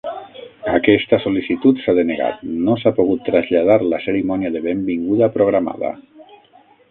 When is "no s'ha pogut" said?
2.69-3.21